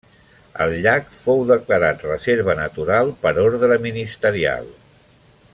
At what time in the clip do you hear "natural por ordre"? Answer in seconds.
2.63-3.81